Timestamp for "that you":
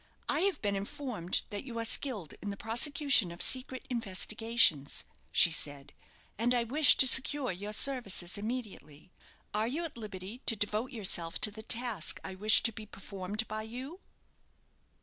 1.51-1.77